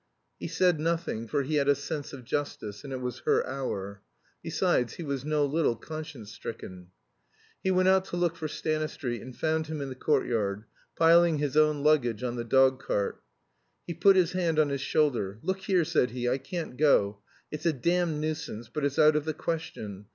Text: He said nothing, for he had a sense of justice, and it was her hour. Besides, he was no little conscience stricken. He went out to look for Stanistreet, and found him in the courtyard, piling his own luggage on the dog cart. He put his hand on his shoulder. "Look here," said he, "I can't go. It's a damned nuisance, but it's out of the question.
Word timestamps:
He 0.39 0.47
said 0.47 0.79
nothing, 0.79 1.27
for 1.27 1.43
he 1.43 1.57
had 1.57 1.69
a 1.69 1.75
sense 1.75 2.11
of 2.11 2.23
justice, 2.25 2.83
and 2.83 2.91
it 2.91 3.01
was 3.01 3.19
her 3.19 3.45
hour. 3.45 4.01
Besides, 4.41 4.93
he 4.95 5.03
was 5.03 5.23
no 5.23 5.45
little 5.45 5.75
conscience 5.75 6.31
stricken. 6.31 6.87
He 7.63 7.69
went 7.69 7.87
out 7.87 8.05
to 8.05 8.17
look 8.17 8.35
for 8.35 8.47
Stanistreet, 8.47 9.21
and 9.21 9.37
found 9.37 9.67
him 9.67 9.79
in 9.79 9.89
the 9.89 9.93
courtyard, 9.95 10.63
piling 10.95 11.37
his 11.37 11.55
own 11.55 11.83
luggage 11.83 12.23
on 12.23 12.35
the 12.35 12.43
dog 12.43 12.81
cart. 12.83 13.21
He 13.85 13.93
put 13.93 14.15
his 14.15 14.31
hand 14.31 14.57
on 14.57 14.69
his 14.69 14.81
shoulder. 14.81 15.37
"Look 15.43 15.59
here," 15.59 15.85
said 15.85 16.09
he, 16.09 16.27
"I 16.27 16.39
can't 16.39 16.77
go. 16.77 17.19
It's 17.51 17.67
a 17.67 17.71
damned 17.71 18.19
nuisance, 18.19 18.69
but 18.69 18.83
it's 18.83 18.97
out 18.97 19.15
of 19.15 19.25
the 19.25 19.35
question. 19.35 20.07